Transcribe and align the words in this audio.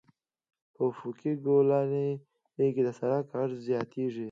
په 0.73 0.81
افقي 0.91 1.31
ګولایي 1.45 2.07
کې 2.73 2.81
د 2.87 2.89
سرک 2.99 3.25
عرض 3.39 3.51
زیاتیږي 3.67 4.19